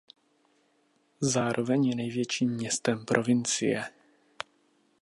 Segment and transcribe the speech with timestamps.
[1.19, 3.83] Zároveň je největším městem provincie.